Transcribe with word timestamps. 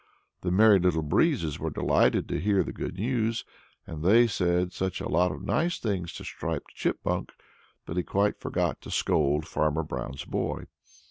The 0.41 0.49
Merry 0.49 0.79
Little 0.79 1.03
Breezes 1.03 1.59
were 1.59 1.69
delighted 1.69 2.27
to 2.29 2.39
hear 2.39 2.63
the 2.63 2.73
good 2.73 2.95
news, 2.97 3.45
and 3.85 4.01
they 4.03 4.25
said 4.25 4.73
such 4.73 4.99
a 4.99 5.07
lot 5.07 5.31
of 5.31 5.43
nice 5.43 5.77
things 5.77 6.11
to 6.13 6.23
Striped 6.23 6.73
Chipmunk 6.73 7.33
that 7.85 7.97
he 7.97 8.01
quite 8.01 8.39
forgot 8.39 8.81
to 8.81 8.89
scold 8.89 9.45
Farmer 9.47 9.83
Brown's 9.83 10.25
boy. 10.25 10.65